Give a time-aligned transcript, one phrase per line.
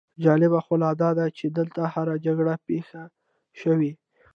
[0.23, 3.01] جالبه خو لا داده چې دلته هره جګړه پېښه
[3.59, 3.91] شوې.